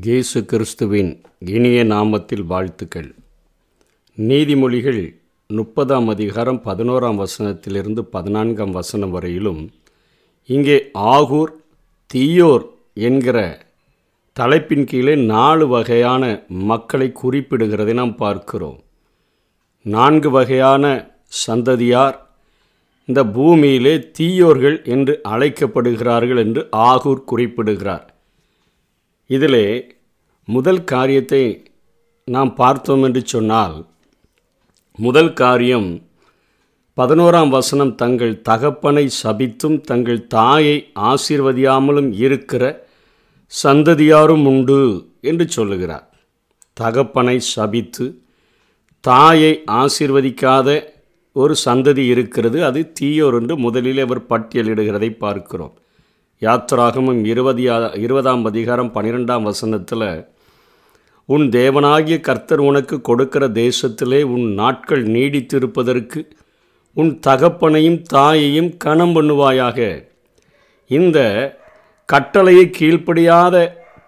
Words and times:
இயேசு 0.00 0.44
கிறிஸ்துவின் 0.44 1.22
இனிய 1.38 1.84
நாமத்தில் 1.84 2.44
வாழ்த்துக்கள். 2.46 3.14
நீதிமொழிகள் 4.18 5.14
முப்பதாம் 5.46 6.08
அதிகாரம் 6.08 6.62
பதினோராம் 6.64 7.24
வசனத்திலிருந்து 7.24 8.00
பதினான்காம் 8.00 8.70
வசனம் 8.70 9.10
வரையிலும் 9.10 9.72
இங்கே 10.44 10.90
ஆகூர் 10.94 11.52
தீயோர் 12.14 12.64
என்கிற 12.94 13.66
தலைப்பின் 14.32 14.84
கீழே 14.84 15.14
நாலு 15.14 15.66
வகையான 15.68 16.46
மக்களை 16.48 17.12
குறிப்பிடுகிறதை 17.22 17.92
நாம் 17.92 18.16
பார்க்கிறோம். 18.16 18.78
நான்கு 19.82 20.30
வகையான 20.30 21.10
சந்ததியார் 21.46 22.18
இந்த 23.04 23.24
பூமியிலே 23.24 23.98
தீயோர்கள் 23.98 24.84
என்று 24.84 25.20
அழைக்கப்படுகிறார்கள் 25.28 26.38
என்று 26.38 26.68
ஆகூர் 26.72 27.24
குறிப்பிடுகிறார். 27.24 28.11
இதிலே 29.36 29.66
முதல் 30.48 30.82
காரியத்தை 30.84 31.44
நாம் 32.28 32.52
பார்த்தோம் 32.54 33.02
என்று 33.02 33.22
சொன்னால் 33.24 33.76
முதல் 34.98 35.32
காரியம் 35.32 35.90
பதினோராம் 36.96 37.48
வசனம் 37.48 37.92
தங்கள் 37.94 38.34
தகப்பனை 38.48 39.04
சபித்தும் 39.22 39.78
தங்கள் 39.80 40.20
தாயை 40.26 40.76
ஆசீர்வதியாமலும் 41.10 42.10
இருக்கிற 42.24 42.62
சந்ததியாரும் 43.52 44.44
உண்டு 44.50 44.80
என்று 45.30 45.44
சொல்லுகிறார். 45.48 46.06
தகப்பனை 46.80 47.36
சபித்து 47.54 48.06
தாயை 49.04 49.52
ஆசீர்வதிக்காத 49.82 50.68
ஒரு 51.36 51.54
சந்ததி 51.64 52.04
இருக்கிறது. 52.14 52.58
அது 52.68 52.80
தீயோர் 53.00 53.36
என்று 53.40 53.54
முதலில் 53.56 54.00
அவர் 54.04 54.22
பட்டியலிடுகிறதை 54.30 55.10
பார்க்கிறோம். 55.24 55.74
யாத்ராகமும் 56.44 57.18
இருபதி 57.24 57.64
இருபதாம் 58.04 58.44
அதிகாரம் 58.44 58.88
பன்னிரெண்டாம் 58.94 59.44
வசனத்தில் 59.48 60.06
உன் 61.28 61.44
தேவனாகிய 61.56 62.16
கர்த்தர் 62.20 62.62
உனக்கு 62.68 62.96
கொடுக்கிற 63.00 63.44
தேசத்திலே 63.58 64.20
உன் 64.34 64.46
நாட்கள் 64.52 65.04
நீடித்திருப்பதற்கு 65.06 66.20
உன் 66.96 67.12
தகப்பனையும் 67.26 68.00
தாயையும் 68.14 68.70
கணம் 68.76 69.14
பண்ணுவாயாக. 69.16 69.78
இந்த 70.90 71.18
கட்டளையை 72.08 72.66
கீழ்ப்படியாத 72.78 73.56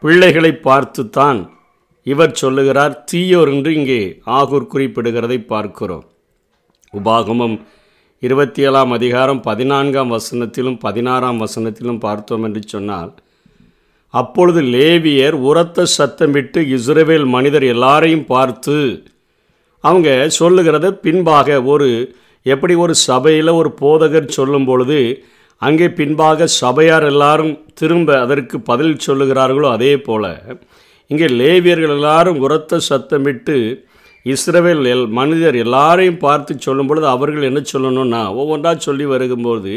பிள்ளைகளை 0.00 0.52
பார்த்துத்தான் 0.68 1.40
இவர் 2.02 2.38
சொல்லுகிறார். 2.42 2.96
தீயோர் 3.12 3.52
என்று 3.54 3.72
இங்கே 3.74 4.02
ஆகூர் 4.40 4.70
குறிப்பிடுகிறதை 4.74 5.38
பார்க்கிறோம். 5.54 6.04
உபாகமம் 6.92 7.56
இருபத்தி 8.24 8.60
ஏழாம் 8.62 8.92
அதிகாரம் 8.92 9.40
பதினான்காம் 9.40 10.12
வசனத்திலும் 10.14 10.76
பதினாறாம் 10.78 11.38
வசனத்திலும் 11.38 11.98
பார்த்தோம் 11.98 12.44
என்று 12.44 12.62
சொன்னால் 12.68 13.10
அப்பொழுது 14.14 14.60
லேவியர் 14.74 15.36
உரத்த 15.44 15.86
சத்தமிட்டு 15.94 16.60
இஸ்ரேவேல் 16.70 17.26
மனிதர் 17.26 17.66
எல்லாரையும் 17.66 18.26
பார்த்து 18.26 18.76
அவங்க 19.84 20.08
சொல்லுகிறத 20.38 20.90
பின்பாக 21.00 21.56
ஒரு 21.64 21.88
எப்படி 22.46 22.74
ஒரு 22.76 22.94
சபையில் 23.04 23.52
ஒரு 23.52 23.72
போதகர் 23.80 24.28
சொல்லும் 24.30 24.64
பொழுது 24.64 25.00
அங்கே 25.62 25.88
பின்பாக 25.92 26.48
சபையார் 26.60 27.06
எல்லாரும் 27.06 27.52
திரும்ப 27.74 28.16
அதற்கு 28.20 28.56
பதில் 28.62 29.02
சொல்லுகிறார்களோ 29.06 29.68
அதே 29.70 29.92
போல் 30.00 30.30
இங்கே 31.10 31.28
லேவியர்கள் 31.34 31.94
எல்லாரும் 31.94 32.40
உரத்த 32.40 32.80
சத்தமிட்டு 32.88 33.56
இஸ்ரவேல் 34.32 34.86
எல் 34.92 35.06
மனிதர் 35.18 35.56
எல்லாரையும் 35.64 36.18
பார்த்து 36.18 36.52
சொல்லும் 36.58 36.86
பொழுது 36.86 37.06
அவர்கள் 37.06 37.48
என்ன 37.48 37.60
சொல்லணும்னா 37.72 38.20
ஒவ்வொன்றா 38.40 38.72
சொல்லி 38.76 39.06
வருகும்போது 39.06 39.72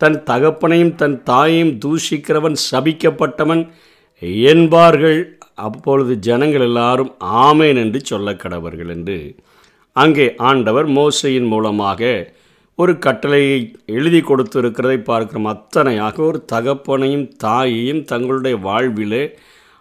தன் 0.00 0.18
தகப்பனையும் 0.30 0.94
தன் 0.94 1.16
தாயையும் 1.22 1.74
தூஷிக்கிறவன் 1.84 2.56
சபிக்கப்பட்டவன் 2.70 3.62
என்பார்கள். 4.52 5.18
அப்பொழுது 5.66 6.12
ஜனங்கள் 6.26 6.60
எல்லாரும் 6.60 7.12
ஆமேன் 7.46 7.78
என்று 7.84 8.00
சொல்ல 8.04 8.34
கடவர்கள் 8.34 8.90
என்று. 8.96 9.18
அங்கே 9.96 10.26
ஆண்டவர் 10.48 10.88
மோசையின் 10.90 11.48
மூலமாக 11.52 12.10
ஒரு 12.78 12.92
கட்டளையை 12.98 13.58
எழுதி 13.98 14.20
கொடுத்திருக்கிறதை 14.20 14.98
பார்க்கிறோம். 15.02 15.48
அத்தனையாக 15.54 16.16
ஒரு 16.30 16.40
தகப்பனையும் 16.52 17.26
தாயையும் 17.44 18.02
தங்களுடைய 18.04 18.56
வாழ்விலே 18.66 19.24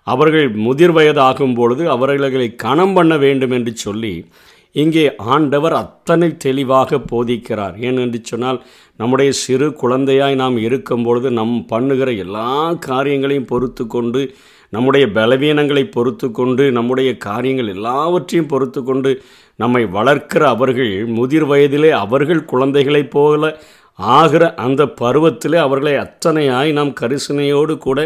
அவர்கள் 0.07 0.49
முதிர் 0.55 0.91
வயதாகும் 0.91 1.55
பொழுது 1.55 1.89
அவர்களை 1.89 2.55
கணம் 2.55 2.93
பண்ண 2.93 3.17
வேண்டும் 3.17 3.51
என்று 3.51 3.75
சொல்லி 3.75 4.25
இங்கே 4.71 5.15
ஆண்டவர் 5.15 5.73
அத்தனை 5.73 6.37
தெளிவாக 6.37 6.97
போதிக்கிறார். 7.11 7.75
ஏனென்று 7.79 8.21
சொன்னால் 8.21 8.63
நம்முடைய 8.95 9.31
சிறு 9.31 9.73
குழந்தையாய் 9.73 10.35
நாம் 10.35 10.57
இருக்கும் 10.57 11.03
பொழுது 11.03 11.31
நம் 11.31 11.65
பண்ணுகிற 11.65 12.11
எல்லா 12.11 12.73
காரியங்களையும் 12.73 13.45
பொறுத்து 13.45 13.87
கொண்டு 13.87 14.35
நம்முடைய 14.69 15.07
பலவீனங்களை 15.07 15.83
பொறுத்து 15.91 16.31
கொண்டு 16.31 16.71
நம்முடைய 16.71 17.17
காரியங்கள் 17.17 17.67
எல்லாவற்றையும் 17.67 18.47
பொறுத்து 18.47 18.83
கொண்டு 18.83 19.21
நம்மை 19.55 19.85
வளர்க்கிற 19.85 20.43
அவர்கள் 20.43 21.07
முதிர் 21.07 21.47
வயதிலே 21.47 21.89
அவர்கள் 21.89 22.45
குழந்தைகளைப் 22.45 23.09
போல 23.09 23.59
ஆகிற 23.95 24.53
அந்த 24.55 24.83
பருவத்திலே 25.01 25.55
அவர்களை 25.55 25.93
அத்தனையாய் 25.95 26.71
நாம் 26.71 26.93
கரிசனையோடு 27.01 27.77
கூட 27.77 27.99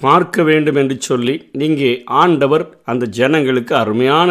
பார்க்க 0.00 0.42
வேண்டும் 0.42 0.78
என்று 0.82 0.96
சொல்லி 1.00 1.34
இங்கே 1.66 1.92
ஆண்டவர் 2.22 2.64
அந்த 2.84 3.04
ஜனங்களுக்கு 3.18 3.74
அருமையான 3.74 4.30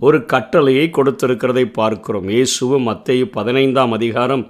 ஒரு 0.00 0.18
கட்டளையை 0.32 0.86
கொடுத்திருக்கிறதை 0.90 1.64
பார்க்கிறோம். 1.72 2.28
இயேசுவும் 2.28 2.86
மத்தையும் 2.88 3.34
பதினைந்தாம் 3.36 3.92
அதிகாரம் 3.92 4.44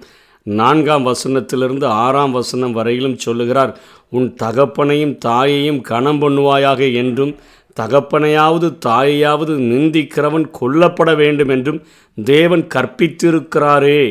நான்காம் 0.47 1.05
வசனத்திலிருந்து 1.07 1.87
ஆறாம் 2.05 2.33
வசனம் 2.33 2.73
வரையிலும் 2.73 3.19
சொல்லுகிறார் 3.19 3.73
உன் 4.09 4.29
தகப்பனையும் 4.43 5.15
தாயையும் 5.27 5.81
கணம் 5.91 6.21
பண்ணுவாயாக 6.23 6.81
என்றும் 7.03 7.35
தகப்பனையாவது 7.77 8.69
தாயையாவது 8.87 9.55
நிந்திக்கிறவன் 9.71 10.47
கொல்லப்பட 10.59 11.11
வேண்டும் 11.15 11.53
என்றும் 11.57 11.81
தேவன் 12.19 12.65
கற்பித்திருக்கிறாரே. 12.75 14.03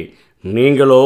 நீங்களோ 0.44 1.04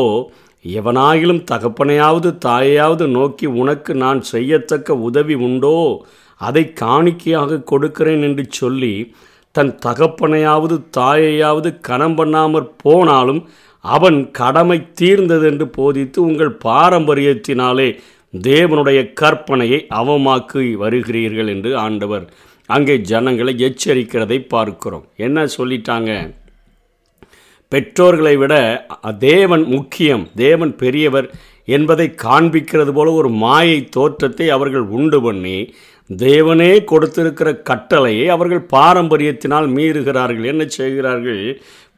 எவனாயிலும் 0.75 1.44
தகப்பனையாவது 1.51 2.29
தாயையாவது 2.45 3.07
நோக்கி 3.07 3.45
உனக்கு 3.45 3.95
நான் 3.95 4.22
செய்யத்தக்க 4.22 4.95
உதவி 4.95 5.33
உண்டோ 5.33 6.05
அதை 6.41 6.73
காணிக்கையாக 6.81 7.63
கொடுக்கிறேன் 7.63 8.22
என்று 8.22 8.45
சொல்லி 8.50 9.13
தன் 9.51 9.77
தகப்பனையாவது 9.85 10.75
தாயையாவது 10.97 11.79
கணம் 11.79 12.17
பண்ணாமற் 12.17 12.69
போனாலும் 12.83 13.41
அவன் 13.79 14.31
கடமை 14.31 14.91
தீர்ந்தது 14.94 15.45
என்று 15.47 15.67
போதித்து 15.67 16.22
உங்கள் 16.22 16.57
பாரம்பரியத்தினாலே 16.66 17.89
தேவனுடைய 18.33 19.00
கற்பனையை 19.22 19.79
அவமாக்கி 19.89 20.63
வருகிறீர்கள் 20.83 21.47
என்று 21.47 21.77
ஆண்டவர் 21.77 22.25
அங்கே 22.69 22.97
ஜனங்களை 22.97 23.53
எச்சரிக்கிறதை 23.57 24.47
பார்க்கிறோம். 24.47 25.06
என்ன 25.17 25.45
சொல்லிட்டாங்க? 25.57 26.11
பெற்றோர்களை 27.72 28.35
விட 28.38 28.53
தேவன் 29.19 29.63
முக்கியம் 29.63 30.23
தேவன் 30.35 30.75
பெரியவர் 30.75 31.28
என்பதை 31.66 32.07
காண்பிக்கிறது 32.23 32.91
போல 32.94 33.11
ஒரு 33.11 33.29
மாயை 33.44 33.79
தோற்றத்தை 33.89 34.50
அவர்கள் 34.50 34.85
உண்டு 34.97 35.22
பண்ணி 35.22 35.57
தேவனே 36.09 36.83
கொடுத்திருக்கிற 36.83 37.50
கட்டளையை 37.69 38.27
அவர்கள் 38.27 38.63
பாரம்பரியத்தினால் 38.73 39.67
மீறுகிறார்கள். 39.77 40.45
என்ன 40.45 40.66
செய்கிறார்கள்? 40.67 41.41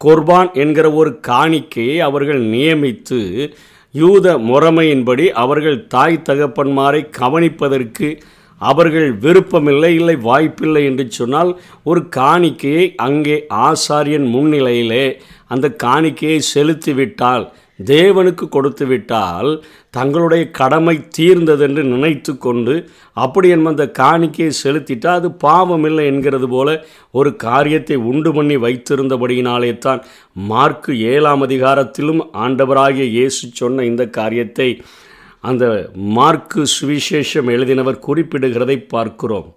குர்பான் 0.02 0.50
என்கிற 0.54 0.88
ஒரு 0.92 1.20
காணிக்கையை 1.28 1.98
அவர்கள் 1.98 2.42
நியமித்து 2.42 3.20
யூத 3.92 4.38
முறைமையின்படி 4.38 5.26
அவர்கள் 5.44 5.88
தாய் 5.88 6.26
தகப்பன்மாரை 6.30 7.02
கவனிப்பதற்கு 7.20 8.10
அவர்கள் 8.62 9.10
விருப்பமில்லை 9.20 9.92
இல்லை 9.96 10.16
வாய்ப்பில்லை 10.22 10.84
என்று 10.86 11.06
சொன்னால் 11.12 11.52
ஒரு 11.84 12.02
காணிக்கையை 12.18 12.86
அங்கே 13.00 13.38
ஆசாரியன் 13.62 14.28
முன்னிலையிலே 14.30 15.06
அந்த 15.48 15.68
காணிக்கையை 15.84 16.40
செலுத்திவிட்டால் 16.54 17.46
தேவனுக்கு 17.90 18.46
கொடுத்து 18.50 18.86
விட்டால் 18.86 19.50
தங்களுடைய 19.94 20.44
கடமை 20.52 20.96
தீர்ந்ததென்று 21.18 21.84
நினைத்து 21.84 22.32
கொண்டு 22.38 22.74
அப்படி 23.18 23.48
என்ப 23.50 23.70
அந்த 23.70 23.86
காணிக்கையை 24.00 24.52
செலுத்திட்டால் 24.64 25.20
அது 25.20 25.30
பாவம் 25.38 25.86
இல்லை 25.86 26.06
என்கிறது 26.06 26.48
போல 26.48 26.70
ஒரு 27.12 27.32
காரியத்தை 27.38 27.98
உண்டு 28.06 28.32
பண்ணி 28.34 28.58
வைத்திருந்தபடியினாலே 28.58 29.72
தான் 29.78 30.02
மார்க்கு 30.46 30.94
ஏழாம் 31.10 31.44
அதிகாரத்திலும் 31.44 32.22
ஆண்டவராகிய 32.38 33.08
இயேசு 33.12 33.50
சொன்ன 33.54 33.86
இந்த 33.86 34.06
காரியத்தை 34.12 34.70
அந்த 35.44 35.92
மார்க்கு 35.94 36.64
சுவிசேஷம் 36.76 37.50
எழுதினவர் 37.50 38.04
குறிப்பிடுகிறதை 38.08 38.78
பார்க்கிறோம். 38.88 39.56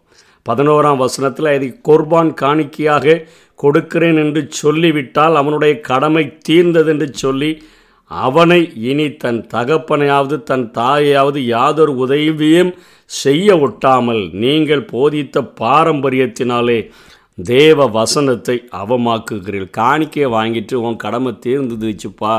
பதினோராம் 0.48 0.96
வசனத்தில் 0.96 1.44
அதை 1.44 1.80
கொர்பான் 1.88 2.32
காணிக்கையாக 2.34 3.26
கொடுக்கிறேன் 3.54 4.16
என்று 4.16 4.46
சொல்லிவிட்டால் 4.50 5.36
அவனுடைய 5.36 5.80
கடமை 5.80 6.38
தீர்ந்தது 6.48 6.90
என்று 6.90 7.08
சொல்லி 7.14 7.62
அவனை 8.06 8.72
இனி 8.74 9.06
தன் 9.14 9.46
தகப்பனையாவது 9.54 10.42
தன் 10.42 10.70
தாயையாவது 10.70 11.40
யாதொரு 11.46 11.92
உதவியும் 11.96 12.72
செய்ய 13.04 13.56
ஒட்டாமல் 13.56 14.22
நீங்கள் 14.34 14.84
போதித்த 14.84 15.40
பாரம்பரியத்தினாலே 15.60 16.90
தேவ 17.38 17.86
வசனத்தை 17.86 18.56
அவமாக்குகிறீர்கள். 18.80 19.76
காணிக்கையை 19.76 20.28
வாங்கிட்டு 20.38 20.74
உன் 20.86 20.96
கடமை 20.96 21.32
தீர்ந்துச்சுப்பா 21.44 22.34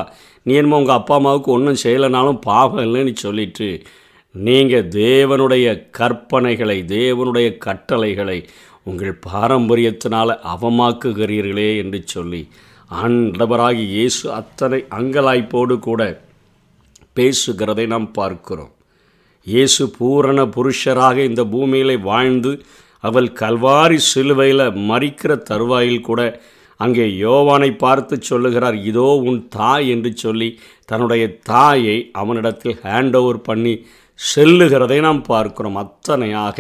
நீ 0.46 0.54
என்னமோ 0.54 0.78
உங்கள் 0.78 0.96
அப்பா 0.96 1.16
அம்மாவுக்கு 1.16 1.50
ஒன்றும் 1.52 1.82
செய்யலைனாலும் 1.84 2.40
பாவம் 2.42 2.84
இல்லைன்னு 2.86 3.14
சொல்லிட்டு 3.16 3.68
நீங்கள் 4.36 4.88
தேவனுடைய 4.88 5.68
கற்பனைகளை 5.98 6.78
தேவனுடைய 6.98 7.58
கட்டளைகளை 7.58 8.38
உங்கள் 8.84 9.20
பாரம்பரியத்தினால் 9.32 10.34
அவமாக்குகிறீர்களே 10.54 11.70
என்று 11.78 12.02
சொல்லி 12.06 12.42
ஆண்டவராகி 12.92 13.84
இயேசு 13.98 14.24
அத்தனை 14.32 14.80
அங்கலாய்ப்போடு 15.00 15.80
கூட 15.80 16.02
பேசுகிறதை 17.16 17.86
நாம் 17.88 18.12
பார்க்கிறோம். 18.12 18.72
இயேசு 19.48 19.84
பூரண 19.98 20.42
புருஷராக 20.56 21.18
இந்த 21.30 21.42
பூமியில் 21.46 21.96
வாழ்ந்து 22.10 22.52
அவள் 23.08 23.30
கல்வாரி 23.42 24.00
சிலுவையில் 24.12 24.66
மறிக்கிற 24.90 25.32
தருவாயில் 25.50 26.08
கூட 26.10 26.22
அங்கே 26.80 27.06
யோவானை 27.26 27.70
பார்த்து 27.84 28.16
சொல்லுகிறார் 28.30 28.78
இதோ 28.90 29.10
உன் 29.28 29.42
தாய் 29.58 29.86
என்று 29.94 30.12
சொல்லி 30.24 30.48
தன்னுடைய 30.90 31.24
தாயை 31.52 31.98
அவனிடத்தில் 32.22 32.80
ஹேண்ட் 32.86 33.16
ஓவர் 33.20 33.40
பண்ணி 33.50 33.74
செல்லுகிறதை 34.20 34.98
நாம் 35.06 35.22
பார்க்கிறோம். 35.32 35.78
அத்தனையாக 35.84 36.58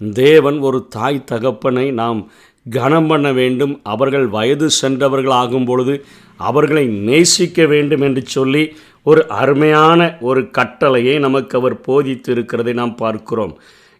தேவன் 0.00 0.58
ஒரு 0.68 0.78
தாய் 0.96 1.26
தகப்பனை 1.32 1.86
நாம் 2.02 2.20
கனம் 2.66 3.08
பண்ண 3.10 3.28
வேண்டும். 3.38 3.74
அவர்கள் 3.92 4.26
வயது 4.36 4.68
சென்றவர்கள் 4.80 5.36
ஆகும் 5.42 5.66
பொழுது 5.70 5.94
அவர்களை 6.40 6.84
நேசிக்க 7.08 7.66
வேண்டும் 7.72 8.04
என்று 8.08 8.22
சொல்லி 8.36 8.64
ஒரு 9.10 9.22
அருமையான 9.40 10.00
ஒரு 10.28 10.42
கட்டளையை 10.58 11.16
நமக்கு 11.26 11.54
அவர் 11.58 11.76
போதித்து 11.88 12.30
இருக்கிறதை 12.34 12.72
நாம் 12.80 12.94
பார்க்கிறோம். 13.02 13.54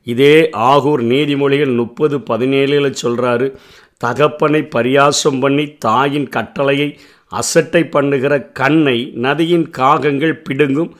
இதே 0.04 0.50
ஆகூர் 0.52 1.02
நீதிமொழிகள் 1.12 1.74
முப்பது 1.74 2.18
பதினேழில் 2.18 3.00
சொல்கிறாரு 3.02 3.54
தகப்பனை 3.96 4.68
பரியாசம் 4.74 5.40
பண்ணி 5.40 5.76
தாயின் 5.78 6.28
கட்டளையை 6.28 6.98
அசட்டை 7.32 7.84
பண்ணுகிற 7.84 8.40
கண்ணை 8.40 9.12
நதியின் 9.14 9.70
காகங்கள் 9.78 10.40
பிடுங்கும் 10.48 10.92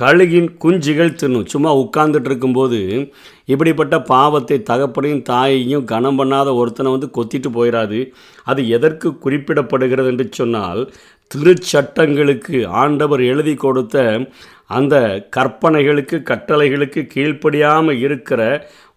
கழுகின் 0.00 0.48
குஞ்சுகள் 0.64 1.18
தின்னும். 1.22 1.46
சும்மா 1.46 1.76
உட்கார்ந்துட்டு 1.76 2.24
இருக்கும்போது 2.24 3.10
இப்படிப்பட்ட 3.44 4.00
பாவத்தை 4.02 4.62
தகப்பனையும் 4.70 5.22
தாயையும் 5.22 5.84
கனம் 5.84 6.18
பண்ணாத 6.18 6.54
ஒருத்தனை 6.54 6.92
வந்து 6.92 7.10
கொத்திட்டு 7.16 7.48
போயிடாது 7.54 8.12
அது 8.44 8.68
எதற்கு 8.68 9.10
குறிப்பிடப்படுகிறது 9.24 10.06
என்று 10.06 10.28
சொன்னால் 10.30 10.92
திருச்சட்டங்களுக்கு 11.34 12.66
ஆண்டவர் 12.66 13.22
எழுதி 13.22 13.54
கொடுத்த 13.54 14.20
அந்த 14.76 14.96
கற்பனைகளுக்கு 15.36 16.16
கட்டளைகளுக்கு 16.30 17.02
கீழ்ப்படியாமல் 17.14 18.00
இருக்கிற 18.06 18.40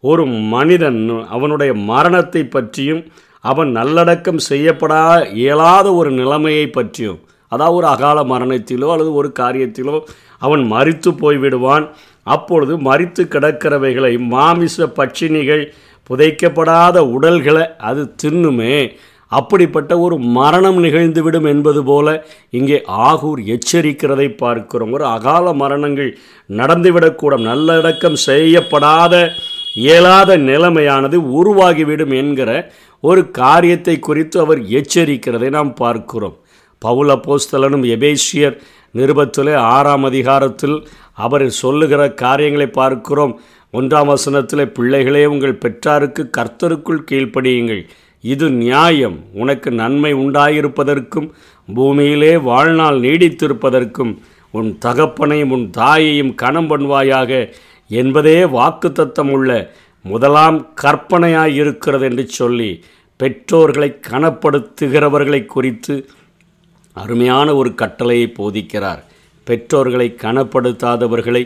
ஒரு 0.03 0.23
மனிதன் 0.53 0.99
அவனுடைய 1.29 1.71
மரணத்தை 1.91 2.43
பற்றியும் 2.45 3.03
அவன் 3.43 3.71
நல்லடக்கம் 3.71 4.41
செய்யப்படா 4.49 5.01
இயலாத 5.41 5.87
ஒரு 5.93 6.11
நிலைமையை 6.11 6.67
பற்றியும் 6.69 7.19
அதாவது 7.51 7.77
ஒரு 7.77 7.87
அகால 7.87 8.19
மரணத்திலோ 8.33 8.87
அல்லது 8.93 9.11
ஒரு 9.13 9.29
காரியத்திலோ 9.39 9.97
அவன் 10.41 10.63
மறித்து 10.71 11.09
போய்விடுவான். 11.21 11.85
அப்பொழுது 12.27 12.73
மறித்து 12.87 13.23
கிடக்கிறவைகளை 13.33 14.11
மாமிச 14.33 14.85
பட்சினிகள் 14.97 15.63
புதைக்கப்படாத 16.09 16.97
உடல்களை 17.15 17.65
அது 17.89 18.01
தின்னுமே. 18.23 18.75
அப்படிப்பட்ட 19.31 19.91
ஒரு 19.99 20.15
மரணம் 20.37 20.79
நிகழ்ந்துவிடும் 20.83 21.47
என்பது 21.47 21.83
போல 21.83 22.07
இங்கே 22.49 22.77
ஆகூர் 23.07 23.41
எச்சரிக்கிறதை 23.55 24.27
பார்க்கிறோம். 24.35 24.91
ஒரு 24.91 25.05
அகால 25.05 25.53
மரணங்கள் 25.53 26.11
நடந்துவிடக்கூடும் 26.49 27.47
நல்லடக்கம் 27.51 28.17
செய்யப்படாத 28.27 29.13
இயலாத 29.75 30.37
நிலைமையானது 30.37 31.17
உருவாகிவிடும் 31.39 32.13
என்கிற 32.15 32.49
ஒரு 33.03 33.23
காரியத்தை 33.31 33.95
குறித்து 33.99 34.37
அவர் 34.39 34.61
எச்சரிக்கிறதை 34.79 35.49
நாம் 35.49 35.73
பார்க்கிறோம். 35.73 36.37
பவுல 36.81 37.11
போஸ்தலனும் 37.25 37.85
எபேசியர் 37.95 38.55
நிருபத்தில் 38.91 39.53
ஆறாம் 39.75 40.03
அதிகாரத்தில் 40.03 40.77
அவர் 41.25 41.45
சொல்லுகிற 41.49 42.01
காரியங்களை 42.23 42.67
பார்க்கிறோம். 42.67 43.33
ஒன்றாம் 43.73 44.05
வசனத்தில் 44.05 44.71
பிள்ளைகளே 44.71 45.25
உங்கள் 45.25 45.61
பெற்றாருக்கு 45.63 46.23
கர்த்தருக்குள் 46.37 47.05
கீழ்ப்படியுங்கள். 47.11 47.83
இது 48.33 48.45
நியாயம். 48.63 49.17
உனக்கு 49.41 49.69
நன்மை 49.81 50.11
உண்டாயிருப்பதற்கும் 50.23 51.27
பூமியிலே 51.67 52.33
வாழ்நாள் 52.49 52.97
நீடித்திருப்பதற்கும் 53.05 54.13
உன் 54.57 54.69
தகப்பனையும் 54.85 55.53
உன் 55.55 55.65
தாயையும் 55.77 56.33
கணம் 56.41 56.69
பண்ணுவாயாக 56.69 57.31
என்பதே 57.91 58.37
வாக்குத்தத்தம் 58.57 59.31
உள்ள 59.37 59.49
முதலாம் 60.05 60.59
கற்பனையாயிருக்கிறது 60.81 62.05
என்று 62.09 62.25
சொல்லி 62.39 62.71
பெற்றோர்களை 63.19 63.89
கனப்படுத்துகிறவர்களை 64.09 65.41
குறித்து 65.53 65.95
அருமையான 66.95 67.47
ஒரு 67.59 67.71
கட்டளையை 67.81 68.27
போதிக்கிறார். 68.39 69.01
பெற்றோர்களை 69.47 70.07
கனப்படுத்தாதவர்களை 70.23 71.43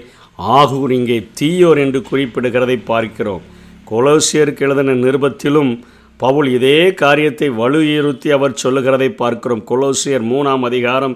ஆகூர் 0.57 0.91
இங்கே 0.97 1.17
தீயோர் 1.39 1.79
என்று 1.85 1.99
குறிப்பிடுகிறதை 2.11 2.77
பார்க்கிறோம். 2.91 3.43
கொலோசியருக்கு 3.91 4.65
எழுதின 4.67 4.95
நிருபத்திலும் 5.05 5.71
பவுல் 6.19 6.47
இதே 6.53 6.93
காரியத்தை 6.93 7.47
வலுயுறுத்தி 7.49 8.29
அவர் 8.31 8.59
சொல்லுகிறதை 8.61 9.07
பார்க்கிறோம். 9.11 9.61
கொலோசியர் 9.69 10.25
மூணாம் 10.31 10.63
அதிகாரம் 10.69 11.15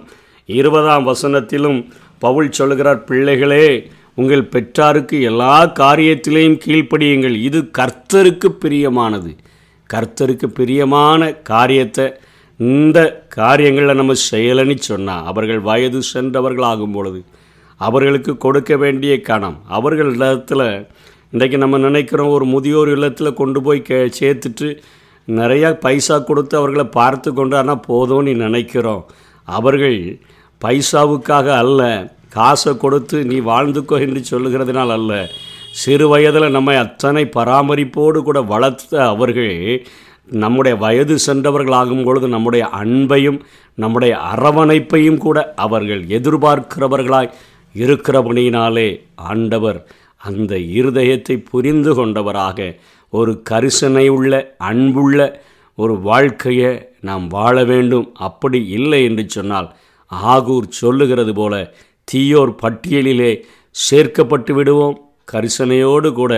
இருபதாம் 0.50 1.08
வசனத்திலும் 1.08 1.80
பவுல் 2.20 2.52
சொல்லுகிறார் 2.52 3.02
பிள்ளைகளே 3.04 3.68
உங்கள் 4.16 4.50
பெற்றாருக்கு 4.54 5.18
எல்லா 5.22 5.56
காரியத்திலையும் 5.80 6.58
கீழ்ப்படியுங்கள். 6.66 7.36
இது 7.48 7.60
கர்த்தருக்கு 7.80 8.50
பிரியமானது. 8.64 9.32
கர்த்தருக்கு 9.90 10.48
பிரியமான 10.60 11.32
காரியத்தை 11.52 12.06
இந்த 12.60 13.00
காரியங்களில் 13.28 14.00
நம்ம 14.02 14.14
செயலனு 14.32 14.76
சொன்னால் 14.90 15.26
அவர்கள் 15.26 15.60
வயது 15.60 16.02
சென்றவர்கள் 16.14 16.68
ஆகும் 16.72 16.92
பொழுது 16.92 17.22
அவர்களுக்கு 17.78 18.34
கொடுக்க 18.38 18.74
வேண்டிய 18.78 19.14
கணம் 19.22 19.58
அவர்கள் 19.68 20.12
இன்றைக்கு 21.34 21.58
நம்ம 21.58 21.78
நினைக்கிறோம் 21.78 22.30
ஒரு 22.30 22.46
முதியோர் 22.46 22.90
இல்லத்தில் 22.90 23.38
கொண்டு 23.38 23.62
போய் 23.62 23.80
கே 23.82 23.98
சேர்த்துட்டு 24.18 24.68
நிறையா 25.28 25.70
பைசா 25.80 26.20
கொடுத்து 26.20 26.58
அவர்களை 26.58 26.86
பார்த்து 26.98 27.30
கொண்டானா 27.32 27.74
போதும்னு 27.88 28.34
நினைக்கிறோம். 28.36 29.02
அவர்கள் 29.48 29.98
பைசாவுக்காக 30.62 31.48
அல்ல 31.62 31.82
காசை 32.30 32.74
கொடுத்து 32.78 33.26
நீ 33.26 33.40
வாழ்ந்துக்கோ 33.40 33.98
என்று 34.00 34.22
சொல்லுகிறதுனால் 34.32 34.94
அல்ல. 34.98 35.12
சிறு 35.72 36.08
வயதில் 36.08 36.48
நம்மை 36.50 36.76
அத்தனை 36.76 37.24
பராமரிப்போடு 37.38 38.22
கூட 38.22 38.42
வளர்த்த 38.54 38.94
அவர்கள் 39.08 39.56
நம்முடைய 40.44 40.76
வயது 40.76 41.18
சென்றவர்கள் 41.20 41.78
ஆகும் 41.82 42.04
பொழுது 42.04 42.28
நம்முடைய 42.28 42.70
அன்பையும் 42.82 43.40
நம்முடைய 43.78 44.14
அரவணைப்பையும் 44.32 45.18
கூட 45.18 45.54
அவர்கள் 45.56 46.04
எதிர்பார்க்கிறவர்களாய் 46.20 47.34
இருக்கிறபடியினாலே 47.76 48.88
ஆண்டவர் 49.32 49.82
அந்த 50.28 50.54
இருதயத்தை 50.80 51.36
புரிந்து 51.52 51.92
கொண்டவராக 51.96 52.68
ஒரு 53.14 53.32
கரிசனை 53.50 54.06
உள்ள 54.08 54.34
அன்புள்ள 54.70 55.20
ஒரு 55.78 55.96
வாழ்க்கையை 56.10 56.72
நாம் 57.08 57.26
வாழ 57.28 57.56
வேண்டும். 57.72 58.08
அப்படி 58.28 58.60
இல்லை 58.78 59.00
என்று 59.04 59.24
சொன்னால் 59.28 59.70
ஆகூர் 60.12 60.68
சொல்லுகிறது 60.82 61.34
போல 61.34 61.54
தீயோர் 62.12 62.54
பட்டியலிலே 62.64 63.32
சேர்க்கப்பட்டு 63.76 64.52
விடுவோம். 64.52 64.98
கரிசனையோடு 65.32 66.10
கூட 66.14 66.34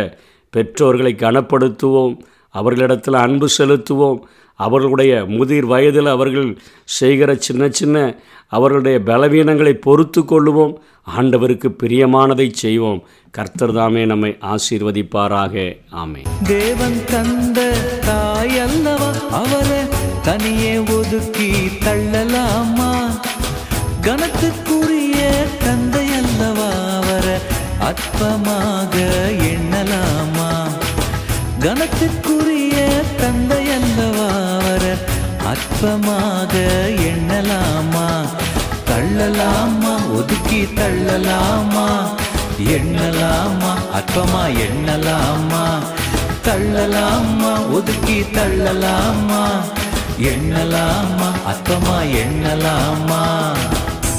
பெற்றோர்களை 0.54 1.14
கனப்படுத்துவோம். 1.24 2.16
அவர்களிடத்தில் 2.62 3.24
அன்பு 3.26 3.48
செலுத்துவோம். 3.58 4.20
அவர்களுடைய 4.60 5.14
முதிர் 5.28 5.66
வயதில் 5.66 6.10
அவர்கள் 6.16 6.50
செய்கிற 7.00 7.30
சின்ன 7.46 7.64
சின்ன 7.70 7.98
அவர்களுடைய 8.48 8.98
பலவீனங்களை 9.06 9.74
பொறுத்து 9.86 10.22
கொள்ளுவோம். 10.22 10.74
ஆண்டவருக்கு 11.18 11.70
பிரியமானதை 11.84 12.48
செய்வோம். 12.52 13.02
கர்த்தர் 13.32 13.74
தாமே 13.74 14.04
நம்மை 14.06 14.32
ஆசீர்வதிப்பாராக. 14.54 15.56
ஆமே 16.02 16.22
தேவன் 16.48 17.00
தந்த 17.12 17.60
தாய் 18.06 18.58
அல்லவா 18.60 19.12
அவரை 19.42 19.82
தனியே 20.24 20.74
ஒதுக்கி 20.98 21.52
தள்ளலாமா? 21.86 22.92
கனத்துக்குரிய 24.08 25.20
தந்தை 25.66 26.08
அல்லவா 26.22 26.70
அவரை 27.00 27.38
அற்பமாக 27.90 28.96
எண்ணலாமா? 29.52 30.50
கனத்துக்குரிய 31.66 32.76
தந்தை 33.18 33.70
அல்லவா 33.72 34.28
அவரை 34.56 34.92
அற்பமாக 35.46 36.54
எண்ணலாமா? 36.92 38.26
தள்ளலாமா? 38.86 40.12
ஒதுக்கி 40.14 40.68
தள்ளலாமா? 40.76 41.88
எண்ணலாமா? 42.58 43.72
அற்பமா 43.94 44.44
எண்ணலாமா? 44.58 45.64
தள்ளலாமா? 46.44 47.72
ஒதுக்கி 47.72 48.22
தள்ளலாமா? 48.22 49.44
எண்ணலாமா? 50.18 51.30
அற்பமா 51.46 51.98
எண்ணலாமா? 52.16 53.24